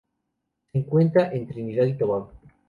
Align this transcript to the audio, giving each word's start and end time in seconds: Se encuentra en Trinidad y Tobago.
Se 0.71 0.79
encuentra 0.79 1.31
en 1.31 1.45
Trinidad 1.47 1.85
y 1.85 1.93
Tobago. 1.95 2.31